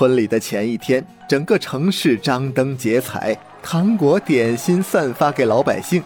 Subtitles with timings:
[0.00, 6.02] 婚礼的前一天，整个城市张灯结彩，糖果点心散发给老百姓。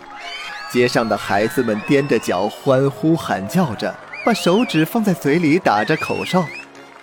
[0.69, 3.95] 街上的孩子们踮着脚欢呼喊叫着，
[4.27, 6.45] 把手指放在嘴里打着口哨，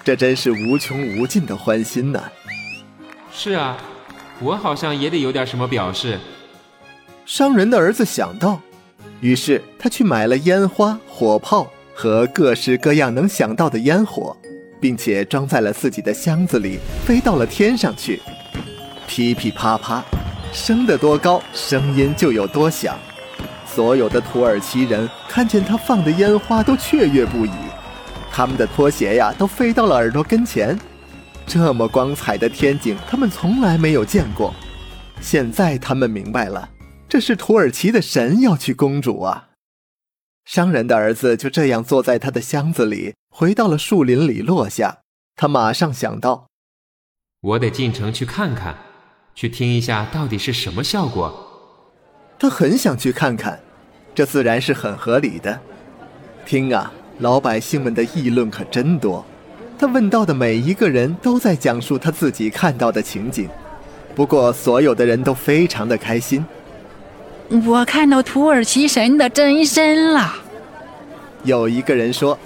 [0.03, 2.23] 这真是无穷无尽的欢欣呐！
[3.31, 3.77] 是啊，
[4.41, 6.19] 我好像也得有点什么表示。
[7.25, 8.59] 商人的儿子想到，
[9.21, 14.35] 于是他去买了烟花、火炮和各式各样能想到的烟火。
[14.81, 18.19] 并且装在了自己的箱子里，飞到了天上去，
[19.07, 20.03] 噼噼啪啪，
[20.51, 22.97] 升得多高，声音就有多响。
[23.65, 27.51] 所有的土耳其人看见他放的烟花都雀跃不已，
[28.29, 30.77] 他们的拖鞋呀都飞到了耳朵跟前。
[31.45, 34.53] 这么光彩的天景，他们从来没有见过。
[35.21, 36.67] 现在他们明白了，
[37.07, 39.50] 这是土耳其的神要去公主啊！
[40.53, 43.13] 商人的儿子就这样坐在他的箱子里。
[43.33, 44.97] 回到了树林里落下，
[45.37, 46.47] 他马上想到：
[47.39, 48.75] 我得进城去看看，
[49.33, 51.33] 去听一下到底是什么效果。
[52.37, 53.61] 他很想去看看，
[54.13, 55.57] 这自然是很合理的。
[56.45, 59.25] 听啊，老百姓们的议论可真多。
[59.79, 63.47] 他问到的每一个人都在讲述他自己看到的情景，
[64.13, 66.45] 不过所有的人都非常的开心。
[67.65, 70.40] 我看到土耳其神的真身了。
[71.43, 72.37] 有一个人说。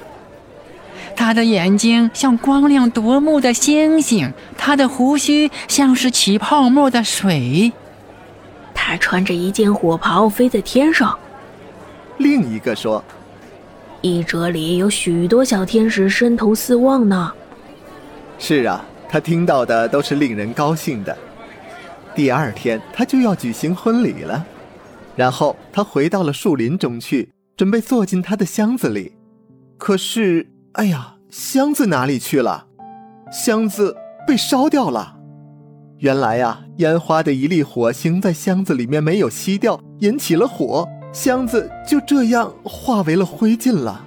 [1.18, 7.72] 他的眼睛像光亮夺目的星星，他的胡须像是起泡沫的水。
[8.74, 11.18] 他穿着一件火袍飞在天上。
[12.18, 13.02] 另一个说
[14.02, 17.32] ：“一折里有许多小天使伸头四望呢。”
[18.38, 21.18] 是啊，他听到的都是令人高兴的。
[22.14, 24.46] 第二天他就要举行婚礼了，
[25.16, 29.14] 然后他回到了树林中去，准备坐进他的箱子里。
[29.78, 30.52] 可是。
[30.76, 32.68] 哎呀，箱子哪里去了？
[33.32, 33.96] 箱子
[34.28, 35.16] 被烧掉了。
[36.00, 44.06] 原来呀，烟花的一粒火星在箱子里面没有熄掉，引起了火，箱子就这样化为了灰烬了。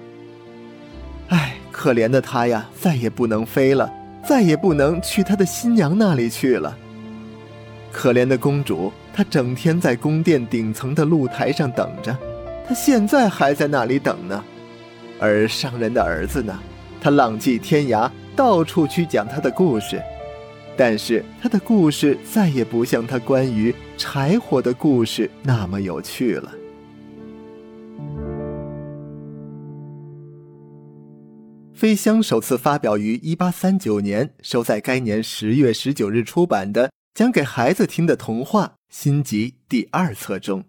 [1.29, 3.91] 哎，可怜的他呀，再也不能飞了，
[4.23, 6.77] 再也不能去他的新娘那里去了。
[7.91, 12.15] 可怜的公主，她整天在宫殿顶层的露台上等着，
[12.69, 14.45] 他现在还在那里等呢。
[15.19, 16.57] 而商人的儿子呢？
[17.01, 20.03] 他浪迹天涯，到处去讲他的故事，
[20.77, 26.53] 但是他的故事再也不像他关于柴火的故事那么有趣了。
[31.81, 40.65] 《飞香》首次发表于一八三九年，收在该年十月十九日出版的讲给孩子听的童话新集第二册中。